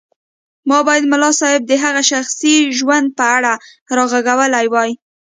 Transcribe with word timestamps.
ما 0.69 0.79
بايد 0.87 1.03
ملا 1.11 1.31
صيب 1.41 1.61
د 1.67 1.71
هغه 1.83 2.01
شخصي 2.11 2.55
ژوند 2.79 3.07
په 3.17 3.25
اړه 3.35 3.53
راغږولی 3.97 4.65
وای. 4.73 4.91